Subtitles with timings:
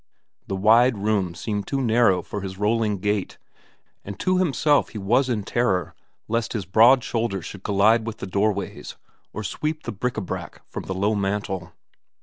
[0.47, 3.37] The wide rooms seemed too narrow for his rolling gait,
[4.03, 5.93] and to himself he was in terror
[6.27, 8.97] lest his broad shoulders should collide with the doorways
[9.31, 11.73] or sweep the bric a brac from the low mantel.